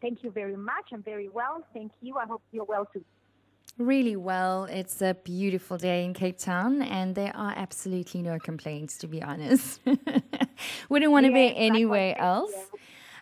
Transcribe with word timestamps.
Thank 0.00 0.22
you 0.22 0.30
very 0.30 0.56
much. 0.56 0.86
I'm 0.92 1.02
very 1.02 1.28
well. 1.28 1.64
Thank 1.72 1.92
you. 2.00 2.16
I 2.16 2.26
hope 2.26 2.42
you're 2.52 2.64
well 2.64 2.86
too. 2.92 3.04
Really 3.78 4.16
well. 4.16 4.64
It's 4.64 5.02
a 5.02 5.14
beautiful 5.14 5.76
day 5.76 6.04
in 6.04 6.14
Cape 6.14 6.38
Town, 6.38 6.80
and 6.80 7.14
there 7.14 7.34
are 7.36 7.52
absolutely 7.54 8.22
no 8.22 8.38
complaints, 8.38 8.96
to 8.98 9.06
be 9.06 9.22
honest. 9.22 9.80
Wouldn't 10.88 11.12
want 11.12 11.26
to 11.26 11.32
be 11.32 11.54
anywhere 11.54 12.18
else 12.18 12.54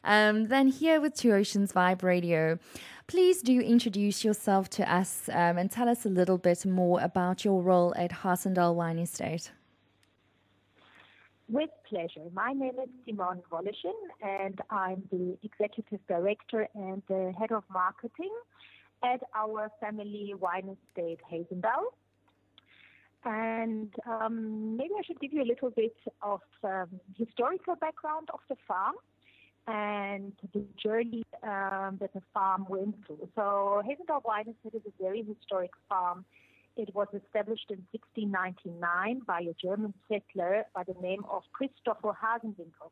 um, 0.04 0.46
than 0.46 0.68
here 0.68 1.00
with 1.00 1.14
Two 1.14 1.32
Oceans 1.32 1.72
Vibe 1.72 2.04
Radio. 2.04 2.58
Please 3.06 3.42
do 3.42 3.60
introduce 3.60 4.24
yourself 4.24 4.70
to 4.70 4.92
us 4.92 5.28
um, 5.32 5.58
and 5.58 5.70
tell 5.70 5.88
us 5.88 6.06
a 6.06 6.08
little 6.08 6.38
bit 6.38 6.64
more 6.64 7.00
about 7.00 7.44
your 7.44 7.60
role 7.60 7.92
at 7.96 8.10
Hazendal 8.10 8.74
Wine 8.74 8.98
Estate. 8.98 9.50
With 11.48 11.70
pleasure. 11.86 12.30
My 12.32 12.52
name 12.52 12.76
is 12.82 12.88
Simone 13.06 13.42
Voloshin, 13.52 13.92
and 14.22 14.58
I'm 14.70 15.02
the 15.12 15.36
Executive 15.42 16.00
Director 16.08 16.66
and 16.74 17.02
the 17.06 17.34
Head 17.38 17.52
of 17.52 17.64
Marketing 17.70 18.32
at 19.02 19.20
our 19.34 19.70
family 19.78 20.32
wine 20.40 20.74
estate, 20.74 21.20
Hazendal. 21.30 21.92
And 23.26 23.92
um, 24.06 24.76
maybe 24.78 24.94
I 24.98 25.02
should 25.06 25.20
give 25.20 25.34
you 25.34 25.42
a 25.42 25.44
little 25.44 25.68
bit 25.70 25.96
of 26.22 26.40
um, 26.62 26.88
historical 27.14 27.76
background 27.76 28.30
of 28.32 28.40
the 28.48 28.56
farm 28.66 28.94
and 29.66 30.32
the 30.54 30.64
journey 30.82 31.24
um, 31.42 31.98
that 32.00 32.14
the 32.14 32.22
farm 32.32 32.64
went 32.70 32.96
through. 33.06 33.28
So 33.34 33.82
Hazendal 33.84 34.24
Wine 34.24 34.46
Estate 34.48 34.80
is 34.80 34.86
a 34.86 35.02
very 35.02 35.22
historic 35.22 35.72
farm 35.90 36.24
it 36.76 36.94
was 36.94 37.08
established 37.14 37.70
in 37.70 37.78
1699 37.92 39.22
by 39.26 39.40
a 39.40 39.54
German 39.60 39.94
settler 40.08 40.64
by 40.74 40.82
the 40.84 40.94
name 41.00 41.24
of 41.30 41.42
Christopher 41.52 42.12
Hasenwinkel. 42.12 42.90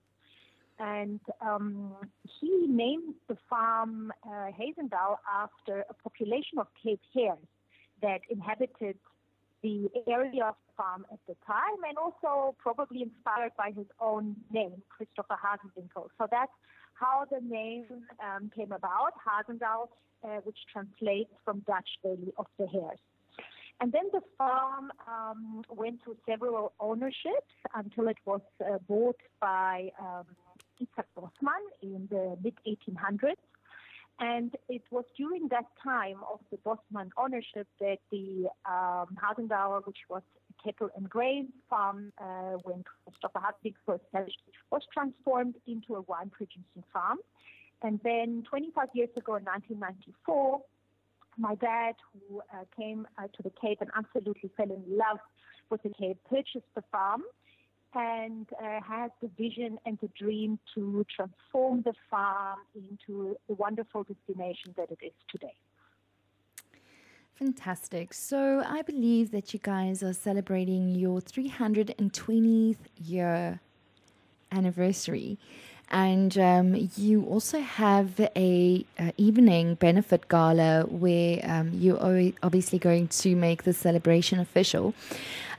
And 0.78 1.20
um, 1.40 1.95
he 2.40 2.66
named 2.68 3.14
the 3.28 3.37
farm 3.48 4.12
uh, 4.26 4.50
after 5.32 5.84
a 5.88 5.95
population 5.95 6.59
of 6.59 6.66
Cape 6.82 7.01
hares 7.15 7.38
that 8.01 8.20
inhabited 8.30 8.96
the 9.62 9.88
area 10.09 10.45
of 10.45 10.54
the 10.66 10.73
farm 10.76 11.07
at 11.12 11.20
the 11.29 11.37
time 11.46 11.79
and 11.88 11.96
also 11.96 12.54
probably 12.59 13.02
inspired 13.02 13.52
by 13.57 13.70
his 13.76 13.87
own 14.01 14.35
name, 14.51 14.82
Christopher 14.88 15.37
Hasenwinkel. 15.38 16.09
So 16.18 16.26
that's 16.30 16.51
how 16.95 17.24
the 17.30 17.40
name 17.40 17.87
um, 18.20 18.51
came 18.54 18.73
about, 18.73 19.12
Hazendal, 19.23 19.88
uh, 20.24 20.40
which 20.45 20.59
translates 20.73 21.30
from 21.45 21.60
Dutch 21.66 21.88
Valley 22.02 22.32
of 22.38 22.46
the 22.59 22.66
Hares. 22.66 22.98
And 23.80 23.90
then 23.90 24.04
the 24.12 24.20
farm 24.38 24.92
um, 25.09 25.62
went 25.68 26.02
through 26.04 26.16
several 26.28 26.73
ownerships 26.78 27.54
until 27.74 28.09
it 28.09 28.18
was 28.24 28.40
uh, 28.64 28.79
bought 28.88 29.20
by 29.40 29.90
um, 30.01 30.24
Isaac 30.80 31.06
Bosman 31.16 31.64
in 31.82 32.09
the 32.10 32.37
mid 32.42 32.54
1800s. 32.66 33.34
And 34.20 34.54
it 34.68 34.82
was 34.90 35.04
during 35.16 35.48
that 35.48 35.64
time 35.82 36.18
of 36.32 36.38
the 36.51 36.59
Bosman 36.59 37.10
ownership 37.16 37.66
that 37.80 37.98
the 38.10 38.48
um, 38.70 39.16
which 39.84 39.98
was 40.09 40.23
a 40.51 40.62
cattle 40.62 40.90
and 40.96 41.09
grain 41.09 41.48
farm 41.68 42.12
uh, 42.18 42.59
when 42.62 42.84
Christopher 43.04 43.40
Hartwig 43.40 43.74
was 43.86 44.01
established, 44.07 44.38
was 44.70 44.82
transformed 44.92 45.57
into 45.66 45.96
a 45.96 46.02
wine 46.02 46.30
producing 46.30 46.84
farm. 46.92 47.18
And 47.82 47.98
then 48.04 48.45
25 48.48 48.90
years 48.95 49.10
ago 49.16 49.36
in 49.36 49.45
1994, 49.45 50.60
my 51.37 51.55
dad, 51.57 51.95
who 52.13 52.41
uh, 52.41 52.65
came 52.77 53.07
uh, 53.19 53.23
to 53.23 53.43
the 53.43 53.52
Cape 53.61 53.79
and 53.80 53.91
absolutely 53.97 54.51
fell 54.57 54.71
in 54.71 54.83
love 54.88 55.19
with 55.71 55.83
the 55.83 55.91
Cape, 55.91 56.19
purchased 56.29 56.66
the 56.75 56.83
farm 56.91 57.23
and 57.95 58.47
uh, 58.63 58.80
had 58.80 59.11
the 59.21 59.30
vision 59.38 59.79
and 59.85 59.99
the 60.01 60.09
dream 60.19 60.59
to 60.75 61.05
transform 61.15 61.83
the 61.83 61.93
farm 62.10 62.59
into 62.75 63.37
the 63.49 63.55
wonderful 63.55 64.05
destination 64.05 64.75
that 64.77 64.91
it 64.91 64.99
is 65.03 65.12
today. 65.31 65.55
Fantastic. 67.34 68.15
So 68.15 68.62
I 68.66 68.83
believe 68.83 69.31
that 69.33 69.53
you 69.53 69.60
guys 69.60 70.03
are 70.03 70.12
celebrating 70.12 70.94
your 70.94 71.21
320th 71.21 72.76
year 73.04 73.60
anniversary 74.50 75.38
and 75.91 76.38
um, 76.38 76.88
you 76.97 77.25
also 77.25 77.60
have 77.60 78.19
a, 78.20 78.84
a, 78.98 79.12
evening 79.16 79.75
benefit 79.75 80.28
gala 80.28 80.84
where 80.88 81.41
um, 81.44 81.72
you're 81.75 82.32
obviously 82.43 82.78
going 82.78 83.09
to 83.09 83.37
make 83.37 83.65
the 83.65 83.72
celebration 83.72 84.38
official. 84.38 84.94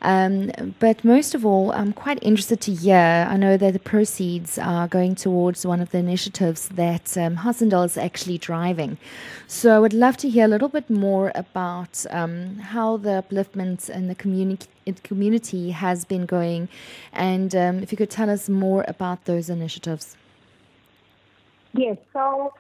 Um, 0.04 0.52
but 0.80 1.04
most 1.06 1.34
of 1.34 1.46
all, 1.46 1.72
I'm 1.72 1.94
quite 1.94 2.20
interested 2.22 2.60
to 2.62 2.74
hear. 2.74 3.26
I 3.30 3.38
know 3.38 3.56
that 3.56 3.72
the 3.72 3.80
proceeds 3.80 4.58
are 4.58 4.88
going 4.88 5.16
towards 5.16 5.66
one 5.66 5.80
of 5.80 5.92
the 5.92 5.98
initiatives 6.00 6.68
that 6.70 7.18
um, 7.18 7.38
is 7.48 7.98
actually 7.98 8.38
driving. 8.38 8.98
So 9.48 9.76
I 9.76 9.80
would 9.80 9.94
love 9.94 10.18
to 10.18 10.30
hear 10.30 10.46
a 10.46 10.50
little 10.50 10.68
bit 10.68 10.90
more 10.90 11.32
about 11.36 12.06
um, 12.10 12.58
how 12.58 12.98
the 12.98 13.24
upliftment 13.24 13.90
in 13.90 14.08
the 14.08 14.16
community 14.16 14.68
community 15.04 15.72
has 15.72 16.04
been 16.04 16.26
going, 16.26 16.68
and 17.14 17.56
um, 17.56 17.80
if 17.80 17.90
you 17.94 17.98
could 17.98 18.10
tell 18.10 18.30
us 18.30 18.50
more 18.50 18.84
about 18.90 19.24
those 19.24 19.50
initiatives. 19.50 20.18
Yes. 21.74 21.98
So, 22.12 22.54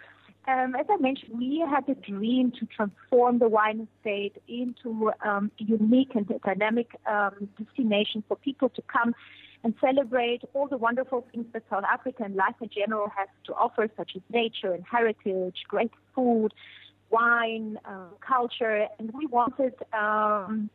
um, 0.48 0.76
as 0.76 0.86
I 0.90 0.98
mentioned, 0.98 1.38
we 1.38 1.64
had 1.70 1.88
a 1.88 1.96
dream 1.96 2.52
to 2.60 2.66
transform 2.66 3.40
the 3.40 3.48
wine 3.48 3.88
estate 3.98 4.42
into 4.48 5.12
um, 5.26 5.52
a 5.60 5.64
unique 5.64 6.12
and 6.16 6.28
dynamic 6.44 6.90
um, 7.06 7.48
destination 7.58 8.24
for 8.28 8.36
people 8.36 8.70
to 8.70 8.82
come 8.84 9.16
and 9.64 9.74
celebrate 9.80 10.42
all 10.54 10.68
the 10.68 10.78
wonderful 10.78 11.26
things 11.32 11.46
that 11.54 11.64
South 11.70 11.86
Africa 11.90 12.24
and 12.24 12.36
life 12.36 12.56
in 12.62 12.70
general 12.70 13.10
has 13.16 13.30
to 13.46 13.54
offer, 13.54 13.90
such 13.96 14.12
as 14.16 14.22
nature 14.30 14.74
and 14.74 14.84
heritage, 14.90 15.64
great 15.70 15.92
food, 16.14 16.54
wine, 17.10 17.80
uh, 17.86 18.08
culture. 18.20 18.88
And 19.00 19.12
we 19.14 19.26
wanted 19.28 19.74
um, 19.94 20.70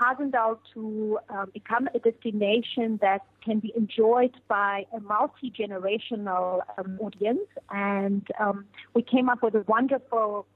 Hazendal 0.00 0.58
to 0.74 1.18
um, 1.28 1.50
become 1.52 1.88
a 1.94 1.98
destination 1.98 2.98
that 3.00 3.22
can 3.44 3.58
be 3.60 3.72
enjoyed 3.76 4.34
by 4.48 4.86
a 4.92 5.00
multi 5.00 5.50
generational 5.50 6.60
um, 6.78 6.98
audience. 7.00 7.48
And 7.70 8.26
um, 8.38 8.66
we 8.94 9.02
came 9.02 9.28
up 9.28 9.42
with 9.42 9.54
a 9.54 9.64
wonderful 9.68 10.46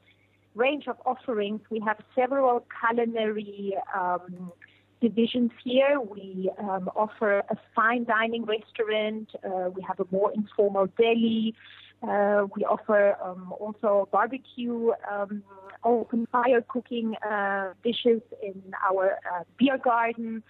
range 0.54 0.88
of 0.88 0.96
offerings. 1.06 1.60
We 1.70 1.80
have 1.80 1.98
several 2.14 2.66
culinary 2.80 3.76
um, 3.96 4.52
divisions 5.00 5.52
here. 5.64 6.00
We 6.00 6.50
um, 6.58 6.90
offer 6.96 7.38
a 7.48 7.56
fine 7.74 8.04
dining 8.04 8.44
restaurant, 8.44 9.30
uh, 9.44 9.70
we 9.70 9.82
have 9.82 10.00
a 10.00 10.06
more 10.10 10.32
informal 10.32 10.88
deli. 10.98 11.54
Uh, 12.02 12.46
we 12.54 12.64
offer 12.64 13.16
um, 13.22 13.52
also 13.58 14.08
barbecue, 14.12 14.92
um, 15.10 15.42
open 15.84 16.26
fire 16.30 16.62
cooking 16.68 17.16
uh, 17.16 17.72
dishes 17.82 18.22
in 18.42 18.62
our 18.88 19.18
uh, 19.32 19.42
beer 19.58 19.78
garden. 19.78 20.42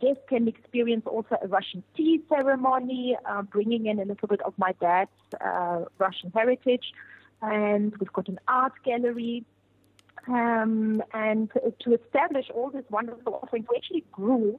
Guests 0.00 0.22
can 0.28 0.48
experience 0.48 1.04
also 1.06 1.36
a 1.42 1.46
Russian 1.46 1.84
tea 1.94 2.22
ceremony, 2.28 3.16
uh, 3.26 3.42
bringing 3.42 3.86
in 3.86 4.00
a 4.00 4.04
little 4.04 4.26
bit 4.26 4.40
of 4.40 4.54
my 4.56 4.72
dad's 4.80 5.10
uh, 5.40 5.84
Russian 5.98 6.32
heritage. 6.34 6.92
And 7.42 7.94
we've 7.98 8.12
got 8.12 8.28
an 8.28 8.40
art 8.48 8.72
gallery. 8.84 9.44
Um, 10.26 11.02
and 11.12 11.50
to 11.80 11.94
establish 11.94 12.46
all 12.54 12.70
this 12.70 12.84
wonderful 12.88 13.38
offering, 13.42 13.66
we 13.70 13.76
actually 13.76 14.04
grew 14.10 14.58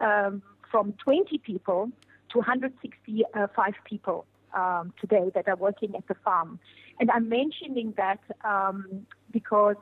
um, 0.00 0.42
from 0.70 0.92
20 1.02 1.38
people 1.38 1.90
to 2.32 2.38
165 2.38 3.74
people 3.84 4.26
um, 4.56 4.92
today 5.00 5.30
that 5.34 5.46
are 5.48 5.56
working 5.56 5.94
at 5.94 6.06
the 6.08 6.14
farm. 6.24 6.58
And 6.98 7.10
I'm 7.10 7.28
mentioning 7.28 7.94
that 7.96 8.20
um, 8.44 9.06
because 9.30 9.76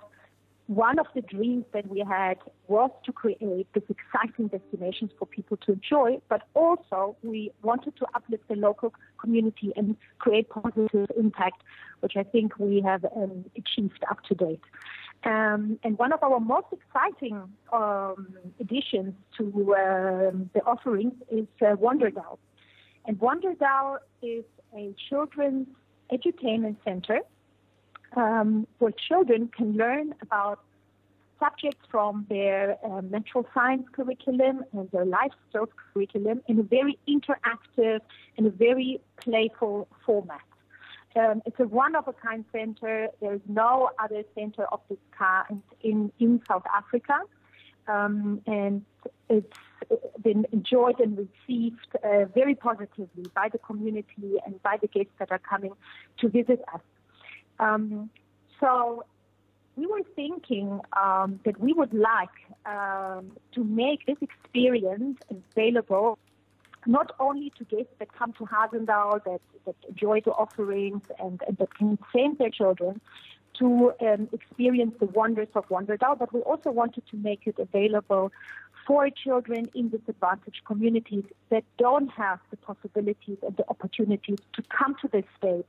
one 0.67 0.99
of 0.99 1.07
the 1.15 1.21
dreams 1.21 1.65
that 1.73 1.87
we 1.89 2.01
had 2.01 2.39
was 2.69 2.91
to 3.05 3.13
create 3.13 3.67
this 3.75 3.83
exciting 3.91 4.49
destinations 4.49 5.11
for 5.19 5.27
people 5.27 5.59
to 5.59 5.73
enjoy, 5.73 6.19
but 6.29 6.43
also 6.55 7.17
we 7.23 7.53
wanted 7.63 7.95
to 7.97 8.07
uplift 8.15 8.49
the 8.49 8.57
local 8.57 8.95
community 9.21 9.73
and 9.77 9.97
create 10.19 10.49
positive 10.49 11.11
impact, 11.19 11.63
which 12.01 12.17
I 12.17 12.23
think 12.23 12.59
we 12.59 12.81
have 12.81 13.05
um, 13.15 13.45
achieved 13.57 14.03
up 14.11 14.23
to 14.25 14.35
date. 14.35 14.63
Um, 15.25 15.79
and 15.83 15.99
one 15.99 16.13
of 16.13 16.23
our 16.23 16.41
most 16.41 16.67
exciting 16.73 17.43
um, 17.73 18.35
additions 18.59 19.15
to 19.37 19.45
um, 19.75 20.51
the 20.55 20.63
offerings 20.65 21.15
is 21.31 21.47
uh, 21.61 21.77
Wonderdal. 21.77 22.39
And 23.07 23.19
Wonderdal 23.19 23.99
is 24.23 24.45
a 24.75 24.95
children's 25.09 25.69
edutainment 26.13 26.77
center 26.85 27.21
um, 28.17 28.67
where 28.79 28.93
children 29.09 29.51
can 29.55 29.77
learn 29.77 30.15
about 30.23 30.61
subjects 31.41 31.85
from 31.91 32.27
their 32.29 32.79
uh, 32.85 33.01
natural 33.03 33.47
science 33.53 33.87
curriculum 33.93 34.65
and 34.73 34.91
their 34.91 35.05
life 35.05 35.33
skills 35.49 35.69
curriculum 35.93 36.41
in 36.49 36.59
a 36.61 36.63
very 36.63 36.99
interactive 37.09 38.01
and 38.37 38.47
a 38.47 38.51
very 38.51 39.01
playful 39.17 39.89
format. 40.07 40.41
Um, 41.17 41.43
it's 41.47 41.61
a 41.61 41.65
one-of-a-kind 41.67 42.45
center. 42.51 43.09
There 43.21 43.35
is 43.35 43.41
no 43.49 43.91
other 43.99 44.25
center 44.35 44.65
of 44.73 44.81
this 44.89 44.99
kind 45.17 45.63
in, 45.83 46.11
in 46.19 46.41
South 46.49 46.65
Africa. 46.75 47.21
Um, 47.87 48.41
and 48.47 48.85
it's 49.29 49.59
been 50.23 50.47
enjoyed 50.53 50.99
and 51.01 51.19
received 51.19 51.89
uh, 52.03 52.25
very 52.35 52.55
positively 52.55 53.31
by 53.35 53.49
the 53.51 53.59
community 53.59 54.37
and 54.47 54.63
by 54.63 54.79
the 54.81 54.89
guests 54.89 55.13
that 55.19 55.31
are 55.31 55.39
coming 55.39 55.73
to 56.19 56.29
visit 56.29 56.63
us. 56.73 56.81
Um, 57.59 58.11
so 58.61 59.05
we 59.77 59.87
were 59.87 60.03
thinking 60.17 60.81
um, 60.97 61.41
that 61.45 61.59
we 61.61 61.73
would 61.73 61.93
like 61.93 62.29
um, 62.65 63.33
to 63.53 63.65
make 63.65 64.07
this 64.07 64.17
experience 64.21 65.19
available 65.31 66.19
not 66.87 67.13
only 67.19 67.51
to 67.57 67.65
guests 67.65 67.93
that 67.99 68.13
come 68.13 68.33
to 68.35 68.45
Hazendal, 68.45 69.25
that, 69.25 69.41
that 69.65 69.77
enjoy 69.89 70.21
the 70.21 70.33
offerings 70.33 71.03
and, 71.19 71.43
and 71.47 71.57
that 71.57 71.75
can 71.75 71.99
send 72.13 72.39
their 72.39 72.51
children 72.51 73.01
to 73.59 73.93
um, 74.01 74.29
experience 74.33 74.95
the 75.01 75.07
wonders 75.07 75.49
of 75.55 75.69
Wonderdal, 75.69 76.19
but 76.19 76.33
we 76.33 76.41
also 76.41 76.71
wanted 76.71 77.05
to 77.11 77.17
make 77.17 77.47
it 77.47 77.57
available 77.59 78.33
for 78.87 79.09
children 79.11 79.71
in 79.75 79.89
disadvantaged 79.89 80.63
communities 80.67 81.25
that 81.51 81.65
don't 81.79 82.11
have 82.11 82.39
the 82.51 82.57
possibilities 82.57 83.39
and 83.43 83.57
the 83.57 83.65
opportunities 83.69 84.39
to 84.53 84.63
come 84.77 84.95
to 85.01 85.09
this 85.09 85.25
state 85.39 85.67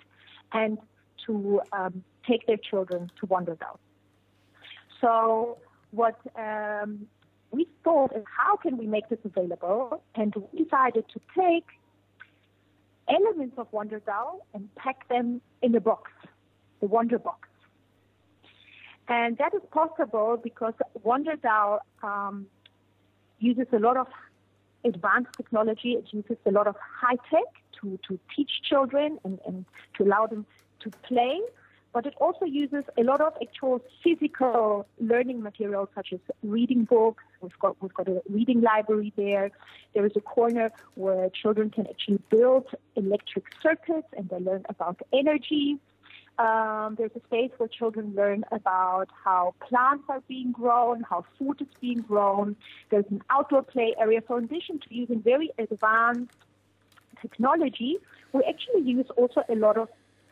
and 0.51 0.77
to 1.25 1.61
um, 1.71 2.03
take 2.27 2.45
their 2.47 2.57
children 2.57 3.09
to 3.19 3.27
Wonderdal. 3.27 3.77
So 4.99 5.57
what 5.91 6.19
um, 6.35 7.07
we 7.51 7.67
thought 7.83 8.15
is 8.15 8.23
how 8.25 8.57
can 8.57 8.77
we 8.77 8.85
make 8.85 9.07
this 9.09 9.19
available? 9.23 10.03
And 10.15 10.33
we 10.35 10.63
decided 10.63 11.05
to 11.13 11.19
take 11.37 11.65
elements 13.07 13.55
of 13.57 13.71
Wonderdal 13.71 14.39
and 14.53 14.73
pack 14.75 15.07
them 15.07 15.41
in 15.61 15.75
a 15.75 15.79
box, 15.79 16.11
the 16.81 16.87
Wonder 16.87 17.19
Box. 17.19 17.44
And 19.07 19.37
that 19.37 19.53
is 19.53 19.61
possible 19.71 20.39
because 20.41 20.73
Wonderdal 21.05 21.79
um, 22.01 22.47
uses 23.39 23.67
a 23.71 23.79
lot 23.79 23.97
of 23.97 24.07
advanced 24.83 25.33
technology. 25.37 25.93
It 25.93 26.05
uses 26.11 26.37
a 26.45 26.51
lot 26.51 26.67
of 26.67 26.75
high 26.77 27.17
tech 27.29 27.43
to, 27.81 27.99
to 28.07 28.19
teach 28.35 28.49
children 28.67 29.19
and, 29.23 29.39
and 29.45 29.65
to 29.97 30.03
allow 30.03 30.25
them 30.25 30.45
to 30.81 30.89
play 31.07 31.39
but 31.95 32.05
it 32.05 32.13
also 32.19 32.43
uses 32.43 32.83
a 32.97 33.03
lot 33.03 33.21
of 33.21 33.31
actual 33.41 33.81
physical 34.03 34.85
learning 34.99 35.41
materials 35.41 35.87
such 35.95 36.11
as 36.11 36.19
reading 36.43 36.83
books. 36.83 37.23
We've 37.39 37.57
got 37.57 37.81
we've 37.81 37.93
got 37.93 38.09
a 38.09 38.21
reading 38.29 38.59
library 38.59 39.13
there. 39.15 39.49
There 39.93 40.05
is 40.05 40.11
a 40.17 40.19
corner 40.19 40.73
where 40.95 41.29
children 41.29 41.69
can 41.69 41.87
actually 41.87 42.19
build 42.29 42.65
electric 42.97 43.45
circuits 43.63 44.09
and 44.17 44.27
they 44.27 44.39
learn 44.39 44.65
about 44.67 44.99
energy. 45.13 45.77
Um, 46.37 46.95
there's 46.97 47.11
a 47.15 47.21
space 47.27 47.51
where 47.57 47.69
children 47.69 48.13
learn 48.15 48.43
about 48.51 49.07
how 49.23 49.55
plants 49.61 50.03
are 50.09 50.21
being 50.27 50.51
grown, 50.51 51.01
how 51.01 51.23
food 51.39 51.61
is 51.61 51.67
being 51.79 52.01
grown. 52.01 52.57
There's 52.89 53.05
an 53.09 53.21
outdoor 53.29 53.63
play 53.63 53.95
area. 53.97 54.21
So 54.27 54.35
in 54.37 54.43
addition 54.45 54.79
to 54.79 54.93
using 54.93 55.21
very 55.21 55.51
advanced 55.57 56.33
technology, 57.21 57.97
we 58.33 58.43
actually 58.43 58.81
use 58.81 59.05
also 59.15 59.43
a 59.47 59.55
lot 59.55 59.77
of 59.77 59.87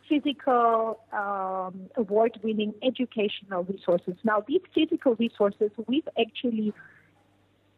physical 0.10 1.00
um, 1.14 1.90
award 1.96 2.38
winning 2.44 2.74
educational 2.84 3.64
resources. 3.64 4.16
Now, 4.24 4.44
these 4.46 4.62
physical 4.76 5.16
resources, 5.16 5.72
we've 5.88 6.08
actually 6.20 6.74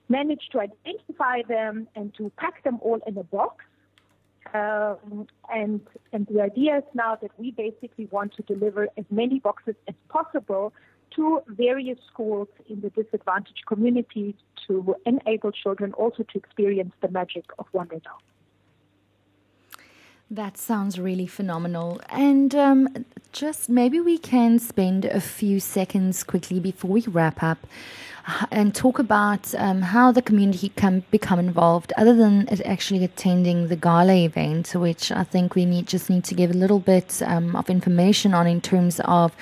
managed 0.10 0.52
to 0.52 0.60
identify 0.60 1.42
them 1.48 1.88
and 1.96 2.14
to 2.16 2.32
pack 2.38 2.64
them 2.64 2.80
all 2.82 3.00
in 3.06 3.18
a 3.18 3.24
box. 3.24 3.66
Um, 4.54 5.28
and 5.54 5.82
and 6.14 6.28
the 6.28 6.42
idea 6.42 6.78
is 6.78 6.84
now 6.94 7.16
that 7.22 7.32
we 7.38 7.52
basically 7.52 8.06
want 8.12 8.34
to 8.36 8.44
deliver 8.44 8.88
as 8.98 9.06
many 9.10 9.40
boxes 9.40 9.76
as 9.88 9.96
possible 10.08 10.72
to 11.16 11.42
various 11.48 11.98
schools 12.12 12.48
in 12.70 12.82
the 12.82 12.90
disadvantaged 12.90 13.66
communities 13.68 14.36
to 14.68 14.96
enable 15.06 15.52
children 15.52 15.94
also 15.94 16.24
to 16.24 16.38
experience 16.38 16.94
the 17.02 17.10
magic 17.10 17.46
of 17.60 17.66
Wonderdal. 17.74 18.20
That 20.32 20.58
sounds 20.58 21.00
really 21.00 21.28
phenomenal. 21.28 22.02
And 22.10 22.56
um, 22.56 23.06
just 23.32 23.70
maybe 23.70 24.00
we 24.00 24.18
can 24.18 24.58
spend 24.58 25.06
a 25.06 25.22
few 25.22 25.60
seconds 25.60 26.24
quickly 26.24 26.60
before 26.60 26.90
we 26.90 27.02
wrap 27.02 27.44
up 27.44 27.68
and 28.52 28.74
talk 28.74 28.98
about 28.98 29.54
um, 29.56 29.84
how 29.84 30.12
the 30.12 30.22
community 30.22 30.70
can 30.70 31.04
become 31.12 31.38
involved, 31.38 31.94
other 31.96 32.16
than 32.16 32.50
actually 32.64 33.04
attending 33.04 33.68
the 33.68 33.76
gala 33.76 34.16
event, 34.16 34.74
which 34.74 35.12
I 35.12 35.24
think 35.24 35.54
we 35.54 35.66
need 35.66 35.86
just 35.86 36.10
need 36.10 36.24
to 36.24 36.34
give 36.34 36.50
a 36.50 36.56
little 36.56 36.80
bit 36.80 37.22
um, 37.24 37.56
of 37.56 37.70
information 37.70 38.34
on 38.34 38.48
in 38.48 38.62
terms 38.62 39.00
of 39.06 39.36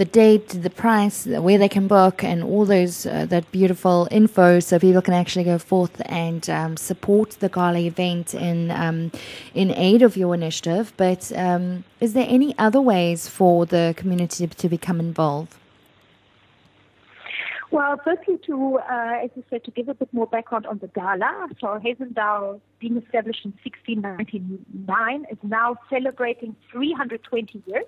the 0.00 0.06
date, 0.06 0.48
the 0.48 0.70
price, 0.70 1.26
where 1.26 1.58
they 1.58 1.68
can 1.68 1.86
book, 1.86 2.24
and 2.24 2.42
all 2.42 2.64
those 2.64 3.04
uh, 3.04 3.26
that 3.26 3.44
beautiful 3.52 4.08
info, 4.10 4.58
so 4.58 4.78
people 4.78 5.02
can 5.02 5.12
actually 5.12 5.44
go 5.44 5.58
forth 5.58 6.00
and 6.06 6.48
um, 6.48 6.78
support 6.78 7.28
the 7.40 7.50
gala 7.50 7.80
event 7.80 8.32
in 8.32 8.70
um, 8.70 9.12
in 9.52 9.70
aid 9.72 10.00
of 10.00 10.16
your 10.16 10.34
initiative. 10.34 10.94
But 10.96 11.30
um, 11.36 11.84
is 12.00 12.14
there 12.14 12.24
any 12.26 12.56
other 12.56 12.80
ways 12.80 13.28
for 13.28 13.66
the 13.66 13.92
community 13.94 14.46
to 14.46 14.68
become 14.70 15.00
involved? 15.00 15.54
Well, 17.70 18.00
firstly, 18.02 18.38
to 18.46 18.78
uh, 18.78 19.24
as 19.24 19.30
you 19.36 19.44
said, 19.50 19.64
to 19.64 19.70
give 19.70 19.90
a 19.90 19.94
bit 20.02 20.10
more 20.14 20.26
background 20.26 20.64
on 20.64 20.78
the 20.78 20.88
gala. 20.88 21.50
So 21.60 21.78
Hazendal, 21.84 22.58
being 22.78 22.96
established 22.96 23.44
in 23.44 23.52
1699, 23.62 25.26
is 25.30 25.38
now 25.42 25.76
celebrating 25.90 26.56
320 26.72 27.62
years 27.66 27.84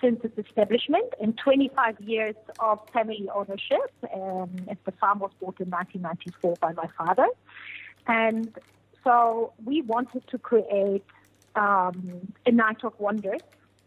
since 0.00 0.24
its 0.24 0.38
establishment 0.38 1.12
and 1.20 1.36
25 1.38 2.00
years 2.00 2.34
of 2.58 2.78
family 2.92 3.28
ownership. 3.34 3.90
Um, 4.14 4.50
the 4.84 4.92
farm 4.92 5.20
was 5.20 5.30
bought 5.40 5.60
in 5.60 5.70
1994 5.70 6.56
by 6.60 6.72
my 6.72 6.88
father. 6.98 7.28
And 8.06 8.56
so 9.02 9.52
we 9.64 9.82
wanted 9.82 10.26
to 10.28 10.38
create 10.38 11.04
um, 11.54 12.32
a 12.46 12.50
night 12.50 12.84
of 12.84 12.98
wonders 12.98 13.40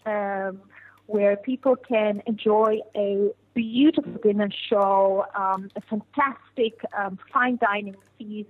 um, 0.05 0.61
where 1.07 1.35
people 1.35 1.75
can 1.75 2.21
enjoy 2.25 2.79
a 2.95 3.29
beautiful 3.53 4.13
dinner 4.23 4.49
show, 4.69 5.25
um, 5.35 5.69
a 5.75 5.81
fantastic 5.81 6.79
um, 6.97 7.17
fine 7.33 7.57
dining 7.57 7.95
feast, 8.17 8.49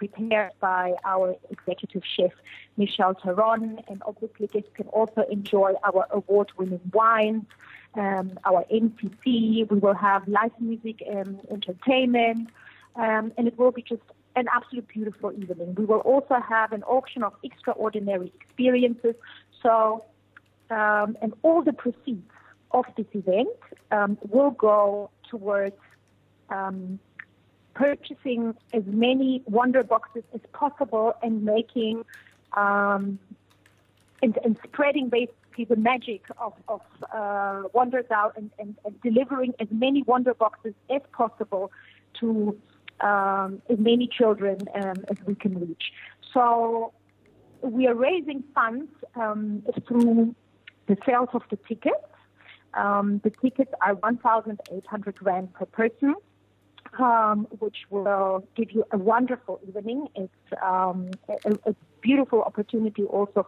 prepared 0.00 0.52
by 0.60 0.94
our 1.04 1.36
executive 1.50 2.02
chef, 2.16 2.32
Michelle 2.78 3.14
Theron. 3.22 3.80
And 3.86 4.02
obviously, 4.06 4.46
guests 4.46 4.70
can 4.74 4.88
also 4.88 5.22
enjoy 5.30 5.74
our 5.84 6.06
award 6.10 6.48
winning 6.56 6.80
wines, 6.94 7.44
um, 7.94 8.38
our 8.46 8.64
MCC. 8.72 9.70
We 9.70 9.78
will 9.78 9.94
have 9.94 10.26
live 10.26 10.52
music 10.58 11.02
and 11.06 11.38
entertainment. 11.50 12.48
Um, 12.96 13.32
and 13.36 13.46
it 13.46 13.58
will 13.58 13.72
be 13.72 13.82
just 13.82 14.06
an 14.36 14.46
absolute 14.56 14.88
beautiful 14.88 15.32
evening. 15.32 15.74
We 15.74 15.84
will 15.84 16.04
also 16.12 16.36
have 16.54 16.72
an 16.72 16.82
auction 16.84 17.22
of 17.22 17.34
extraordinary 17.42 18.32
experiences. 18.40 19.16
So, 19.62 20.04
um, 20.70 21.18
and 21.20 21.34
all 21.42 21.62
the 21.62 21.74
proceeds 21.74 22.32
of 22.70 22.86
this 22.96 23.10
event 23.12 23.50
um, 23.90 24.16
will 24.30 24.52
go 24.52 25.10
towards 25.30 25.76
um, 26.48 26.98
purchasing 27.80 28.54
as 28.74 28.82
many 28.86 29.42
Wonder 29.46 29.82
Boxes 29.82 30.22
as 30.34 30.42
possible 30.52 31.14
and 31.22 31.42
making 31.42 32.04
um, 32.52 33.18
and, 34.22 34.38
and, 34.44 34.58
spreading 34.64 35.08
basically 35.08 35.64
the 35.64 35.76
magic 35.76 36.24
of, 36.38 36.52
of 36.68 36.82
uh, 37.14 37.62
Wonderdal 37.74 38.36
and, 38.36 38.50
and, 38.58 38.76
and, 38.84 39.00
delivering 39.00 39.54
as 39.60 39.68
many 39.70 40.02
Wonder 40.02 40.34
Boxes 40.34 40.74
as 40.90 41.00
possible 41.12 41.72
to 42.18 42.58
um, 43.00 43.62
as 43.70 43.78
many 43.78 44.06
children 44.06 44.58
um, 44.74 44.96
as 45.08 45.16
we 45.24 45.34
can 45.34 45.58
reach. 45.58 45.84
So 46.34 46.92
we 47.62 47.86
are 47.86 47.94
raising 47.94 48.44
funds 48.54 48.90
um, 49.14 49.62
through 49.88 50.34
the 50.86 50.98
sales 51.06 51.30
of 51.32 51.42
the 51.50 51.56
tickets. 51.56 51.94
Um, 52.74 53.22
the 53.24 53.30
tickets 53.30 53.72
are 53.80 53.94
1,800 53.94 55.16
rand 55.22 55.54
per 55.54 55.64
person 55.64 56.14
which 57.58 57.78
will 57.90 58.46
give 58.54 58.72
you 58.72 58.84
a 58.90 58.98
wonderful 58.98 59.60
evening. 59.66 60.08
It's 60.14 60.62
um, 60.62 61.10
a, 61.28 61.70
a, 61.70 61.74
beautiful 62.02 62.40
opportunity 62.42 63.04
also 63.04 63.46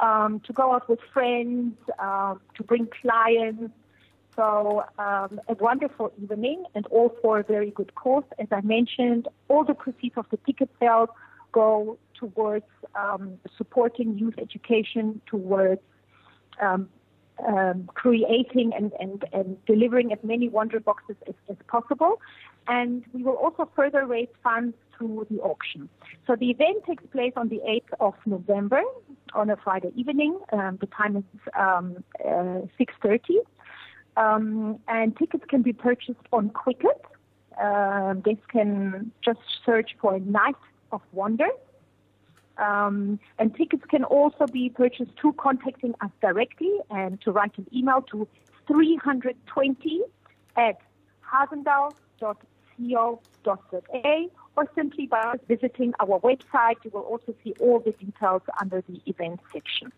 um, 0.00 0.40
to 0.40 0.52
go 0.52 0.72
out 0.72 0.88
with 0.88 0.98
friends, 1.12 1.76
um, 2.00 2.40
to 2.56 2.64
bring 2.64 2.88
clients. 3.00 3.72
So 4.34 4.84
um, 4.98 5.40
a 5.46 5.54
wonderful 5.60 6.12
evening 6.20 6.64
and 6.74 6.86
all 6.88 7.14
for 7.22 7.38
a 7.38 7.44
very 7.44 7.70
good 7.70 7.94
cause. 7.94 8.24
As 8.40 8.48
I 8.50 8.62
mentioned, 8.62 9.28
all 9.48 9.62
the 9.64 9.74
proceeds 9.74 10.16
of 10.16 10.26
the 10.30 10.38
ticket 10.38 10.70
sales 10.80 11.08
go 11.52 11.98
towards 12.14 12.66
um, 12.96 13.38
supporting 13.56 14.18
youth 14.18 14.34
education, 14.38 15.20
towards 15.26 15.80
um, 16.60 17.88
creating 17.94 18.72
and, 18.74 18.92
and, 19.00 19.24
and 19.32 19.64
delivering 19.66 20.12
as 20.12 20.18
many 20.22 20.48
Wonder 20.48 20.80
Boxes 20.80 21.16
as, 21.26 21.34
as 21.48 21.56
possible. 21.68 22.20
And 22.66 23.04
we 23.12 23.22
will 23.22 23.34
also 23.34 23.70
further 23.76 24.06
raise 24.06 24.28
funds 24.42 24.74
through 24.96 25.26
the 25.30 25.40
auction. 25.40 25.88
So 26.26 26.36
the 26.36 26.50
event 26.50 26.84
takes 26.86 27.04
place 27.12 27.32
on 27.36 27.48
the 27.48 27.60
8th 27.68 27.92
of 28.00 28.14
November 28.26 28.82
on 29.34 29.50
a 29.50 29.56
Friday 29.56 29.92
evening. 29.96 30.38
Um, 30.52 30.78
the 30.80 30.86
time 30.86 31.16
is 31.16 31.24
um, 31.58 32.02
uh, 32.24 32.66
6.30. 32.80 33.18
Um, 34.16 34.78
and 34.88 35.16
tickets 35.16 35.44
can 35.48 35.62
be 35.62 35.72
purchased 35.72 36.20
on 36.32 36.50
Quicket. 36.50 37.04
Uh, 37.60 38.14
they 38.24 38.36
can 38.48 39.12
just 39.24 39.40
search 39.64 39.96
for 40.00 40.18
Night 40.20 40.56
of 40.92 41.00
Wonder 41.12 41.48
Um, 42.58 43.18
and 43.38 43.54
tickets 43.56 43.84
can 43.88 44.04
also 44.04 44.46
be 44.46 44.70
purchased 44.70 45.10
through 45.20 45.34
contacting 45.34 45.94
us 46.00 46.10
directly 46.20 46.72
and 46.90 47.20
to 47.22 47.32
write 47.32 47.58
an 47.58 47.66
email 47.74 48.00
to 48.12 48.28
320 48.68 50.02
at 50.56 50.78
hazendal.co.za 52.80 54.30
or 54.56 54.68
simply 54.74 55.06
by 55.06 55.34
visiting 55.48 55.94
our 56.00 56.20
website. 56.20 56.76
You 56.84 56.90
will 56.92 57.02
also 57.02 57.34
see 57.42 57.54
all 57.60 57.80
the 57.80 57.92
details 57.92 58.42
under 58.60 58.82
the 58.88 59.00
event 59.06 59.40
section. 59.52 59.92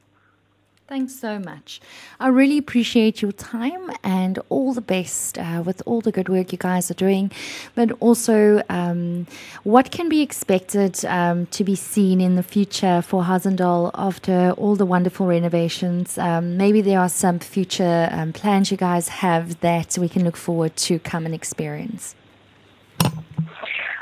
Thanks 0.88 1.16
so 1.16 1.40
much. 1.40 1.80
I 2.21 2.28
really 2.28 2.59
appreciate 2.59 3.21
your 3.21 3.33
time 3.33 3.90
and 4.04 4.38
all 4.50 4.73
the 4.73 4.80
best 4.80 5.37
uh, 5.37 5.61
with 5.66 5.83
all 5.85 6.00
the 6.00 6.12
good 6.12 6.28
work 6.28 6.52
you 6.52 6.59
guys 6.59 6.92
are 6.92 6.95
doing. 6.95 7.33
But 7.75 7.90
also, 7.99 8.62
um, 8.68 9.26
what 9.64 9.90
can 9.90 10.09
be 10.09 10.23
expected 10.23 11.04
um, 11.06 11.47
to 11.47 11.64
be 11.64 11.75
seen 11.75 12.21
in 12.21 12.37
the 12.37 12.45
future 12.45 13.02
for 13.02 13.25
Hazendal 13.25 13.90
after 13.95 14.52
all 14.52 14.76
the 14.76 14.87
wonderful 14.87 15.26
renovations? 15.26 16.18
Um, 16.18 16.56
maybe 16.56 16.83
there 16.83 17.00
are 17.00 17.09
some 17.09 17.40
future 17.40 18.09
um, 18.12 18.33
plans 18.33 18.71
you 18.71 18.76
guys 18.76 19.09
have 19.09 19.59
that 19.62 19.99
we 19.99 20.09
can 20.09 20.23
look 20.23 20.37
forward 20.37 20.76
to 20.76 21.00
come 21.00 21.26
and 21.26 21.35
experience. 21.35 22.14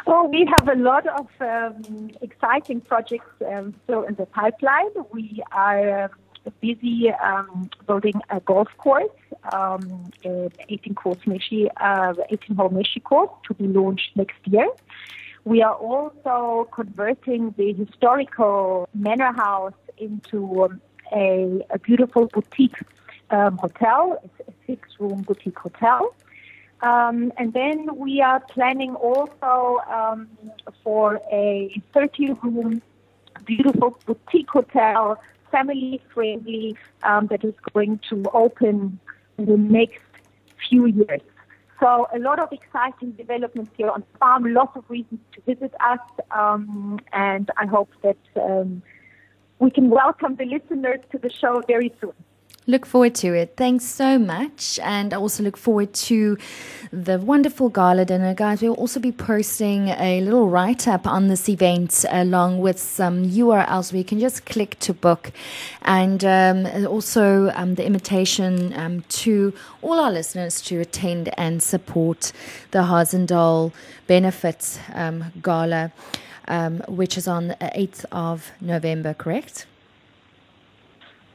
Well, 0.07 0.29
we 0.29 0.47
have 0.57 0.69
a 0.69 0.75
lot 0.75 1.07
of 1.07 1.29
um, 1.41 2.11
exciting 2.21 2.83
projects 2.83 3.31
um, 3.51 3.75
still 3.85 4.03
in 4.03 4.15
the 4.17 4.27
pipeline. 4.27 4.91
We 5.13 5.43
are 5.51 6.11
busy 6.61 7.11
um, 7.11 7.71
building 7.87 8.21
a 8.29 8.41
golf 8.41 8.69
course, 8.77 9.09
um, 9.53 10.11
18 10.25 10.95
course 10.95 11.19
Mashie, 11.27 11.69
uh, 11.79 12.15
18 12.31 12.57
hole 12.57 12.69
Mashie 12.71 13.03
course 13.03 13.31
to 13.47 13.55
be 13.55 13.67
launched 13.67 14.11
next 14.15 14.37
year. 14.45 14.69
We 15.45 15.63
are 15.63 15.75
also 15.75 16.69
converting 16.73 17.55
the 17.57 17.73
historical 17.73 18.89
manor 18.95 19.33
house 19.33 19.75
into 19.99 20.65
um, 20.65 20.81
a, 21.13 21.61
a, 21.71 21.79
beautiful 21.79 22.27
boutique 22.27 22.79
um, 23.31 23.59
hotel, 23.59 24.23
a 24.47 24.53
six-room 24.67 25.23
boutique 25.23 25.59
hotel. 25.59 26.15
Um, 26.85 27.33
and 27.39 27.55
then 27.55 27.97
we 27.97 28.21
are 28.21 28.41
planning 28.41 28.95
also 28.95 29.81
um, 29.91 30.29
for 30.83 31.19
a 31.33 31.81
30-room 31.95 32.83
beautiful 33.47 33.99
boutique 34.05 34.51
hotel 34.51 35.19
family 35.51 36.03
friendly 36.13 36.77
um, 37.03 37.27
that 37.29 37.43
is 37.43 37.55
going 37.73 38.01
to 38.11 38.23
open 38.35 39.01
in 39.39 39.47
the 39.47 39.57
next 39.57 40.03
few 40.69 40.85
years. 40.85 41.23
So 41.81 42.07
a 42.15 42.19
lot 42.19 42.39
of 42.39 42.53
exciting 42.53 43.13
developments 43.13 43.71
here 43.79 43.89
on 43.89 44.01
the 44.01 44.19
farm, 44.19 44.53
lots 44.53 44.77
of 44.77 44.85
reasons 44.91 45.21
to 45.33 45.41
visit 45.43 45.73
us, 45.81 46.01
um, 46.33 47.01
and 47.15 47.51
I 47.57 47.65
hope 47.65 47.91
that 48.03 48.19
um, 48.37 48.83
we 49.59 49.71
can 49.71 49.89
welcome 49.89 50.37
the 50.37 50.45
listeners 50.45 51.01
to 51.13 51.19
the 51.19 51.31
show 51.31 51.63
very 51.67 51.93
soon. 51.99 52.13
Look 52.67 52.87
forward 52.87 53.15
to 53.17 53.35
it. 53.35 53.55
Thanks 53.59 53.85
so 53.85 54.19
much. 54.19 54.79
And 54.83 55.13
I 55.13 55.19
also 55.19 55.43
look 55.43 55.59
forward 55.59 55.93
to 56.09 56.39
the 56.91 57.19
wonderful 57.19 57.69
gala 57.69 58.07
dinner. 58.07 58.33
Guys, 58.33 58.63
we'll 58.63 58.73
also 58.73 58.99
be 58.99 59.13
posting 59.13 59.89
a 59.89 60.23
little 60.23 60.49
write 60.49 60.89
up 60.89 61.07
on 61.07 61.29
this 61.29 61.47
event 61.47 62.07
along 62.09 62.61
with 62.61 62.79
some 62.79 63.27
URLs 63.27 63.93
where 63.93 63.99
you 63.99 64.05
can 64.05 64.19
just 64.19 64.47
click 64.47 64.79
to 64.81 64.95
book. 64.95 65.31
And 65.83 66.25
um, 66.25 66.87
also 66.87 67.51
um, 67.55 67.75
the 67.75 67.85
invitation 67.85 68.73
um, 68.79 69.03
to 69.09 69.53
all 69.83 70.01
our 70.01 70.11
listeners 70.11 70.63
to 70.63 70.81
attend 70.81 71.29
and 71.37 71.63
support 71.63 72.33
the 72.71 72.85
Hazendal 72.85 73.73
Benefits 74.07 74.79
um, 74.95 75.27
Gala, 75.43 75.93
um, 76.49 76.79
which 76.89 77.19
is 77.19 77.29
on 77.29 77.49
the 77.49 77.57
8th 77.57 78.07
of 78.11 78.53
November, 78.63 79.13
correct? 79.13 79.67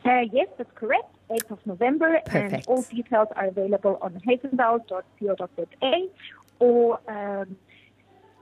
Uh, 0.09 0.21
yes, 0.31 0.47
that's 0.57 0.71
correct. 0.73 1.15
8th 1.29 1.51
of 1.51 1.59
November. 1.67 2.19
Perfect. 2.25 2.53
And 2.53 2.67
all 2.67 2.81
details 2.81 3.27
are 3.35 3.45
available 3.45 3.99
on 4.01 4.19
hazendal.co.za 4.27 6.07
or 6.59 6.99
um, 7.07 7.55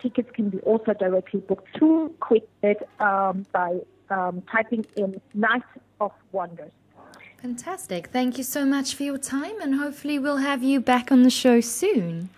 tickets 0.01 0.29
can 0.33 0.49
be 0.49 0.59
also 0.59 0.93
directly 0.93 1.41
booked 1.41 1.77
through 1.77 2.15
Quicket 2.21 2.87
um, 3.01 3.45
by 3.51 3.79
um, 4.09 4.41
typing 4.49 4.85
in 4.95 5.19
Night 5.33 5.63
of 5.99 6.13
Wonders. 6.31 6.71
Fantastic. 7.41 8.07
Thank 8.07 8.37
you 8.37 8.45
so 8.45 8.63
much 8.65 8.95
for 8.95 9.03
your 9.03 9.17
time, 9.17 9.61
and 9.61 9.75
hopefully, 9.75 10.17
we'll 10.17 10.37
have 10.37 10.63
you 10.63 10.79
back 10.79 11.11
on 11.11 11.21
the 11.21 11.29
show 11.29 11.61
soon. 11.61 12.29